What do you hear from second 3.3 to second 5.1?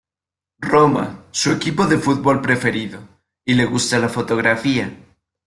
y le gusta la fotografía.